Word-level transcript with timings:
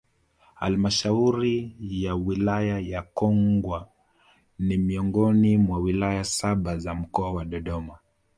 Halmashauriya 0.55 2.15
Wilaya 2.15 2.79
ya 2.79 3.01
Kongwa 3.01 3.87
ni 4.59 4.77
miongoni 4.77 5.57
mwa 5.57 5.79
wilaya 5.79 6.23
saba 6.23 6.77
za 6.77 6.95
mkoa 6.95 7.31
wa 7.33 7.45
Dodoma 7.45 7.97